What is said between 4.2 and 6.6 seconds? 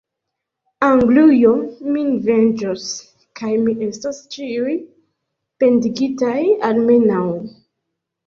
ĉiuj pendigitaj,